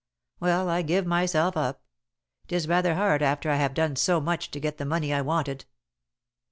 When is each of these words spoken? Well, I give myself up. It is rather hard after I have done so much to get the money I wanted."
Well, 0.39 0.67
I 0.67 0.81
give 0.81 1.05
myself 1.05 1.55
up. 1.55 1.83
It 2.45 2.53
is 2.55 2.67
rather 2.67 2.95
hard 2.95 3.21
after 3.21 3.51
I 3.51 3.57
have 3.57 3.75
done 3.75 3.95
so 3.95 4.19
much 4.19 4.49
to 4.49 4.59
get 4.59 4.79
the 4.79 4.83
money 4.85 5.13
I 5.13 5.21
wanted." 5.21 5.65